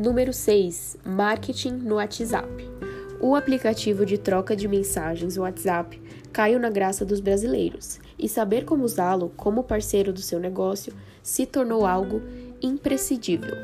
[0.00, 0.96] Número 6.
[1.04, 2.48] Marketing no WhatsApp.
[3.20, 6.00] O aplicativo de troca de mensagens WhatsApp
[6.32, 11.44] caiu na graça dos brasileiros e saber como usá-lo como parceiro do seu negócio se
[11.44, 12.22] tornou algo
[12.62, 13.54] imprescindível.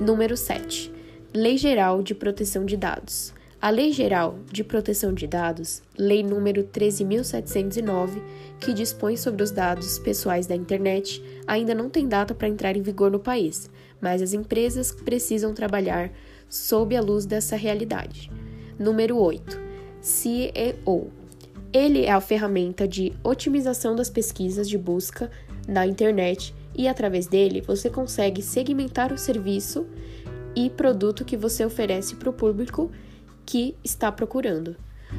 [0.00, 0.92] Número 7.
[1.32, 3.32] Lei Geral de Proteção de Dados.
[3.60, 8.20] A Lei Geral de Proteção de Dados, Lei número 13709,
[8.60, 12.82] que dispõe sobre os dados pessoais da internet, ainda não tem data para entrar em
[12.82, 16.10] vigor no país, mas as empresas precisam trabalhar
[16.48, 18.30] sob a luz dessa realidade.
[18.78, 19.60] Número 8.
[20.00, 21.10] CEO.
[21.72, 25.30] Ele é a ferramenta de otimização das pesquisas de busca
[25.66, 29.86] na internet e através dele você consegue segmentar o serviço
[30.56, 32.90] e produto que você oferece para o público
[33.44, 34.76] que está procurando.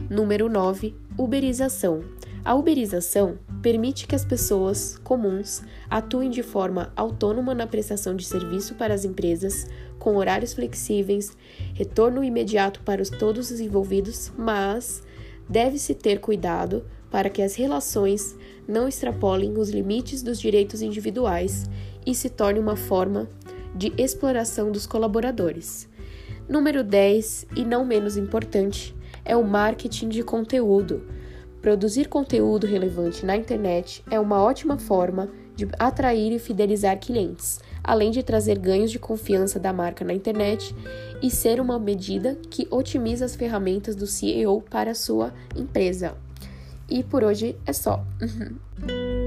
[0.09, 0.95] Número 9.
[1.17, 2.03] Uberização.
[2.43, 8.75] A uberização permite que as pessoas comuns atuem de forma autônoma na prestação de serviço
[8.75, 11.35] para as empresas, com horários flexíveis,
[11.73, 15.03] retorno imediato para os, todos os envolvidos, mas
[15.47, 18.35] deve-se ter cuidado para que as relações
[18.67, 21.69] não extrapolem os limites dos direitos individuais
[22.05, 23.27] e se torne uma forma
[23.75, 25.87] de exploração dos colaboradores.
[26.47, 31.05] Número 10, e não menos importante, é o marketing de conteúdo.
[31.61, 38.11] Produzir conteúdo relevante na internet é uma ótima forma de atrair e fidelizar clientes, além
[38.11, 40.73] de trazer ganhos de confiança da marca na internet
[41.21, 46.15] e ser uma medida que otimiza as ferramentas do CEO para a sua empresa.
[46.89, 48.03] E por hoje é só.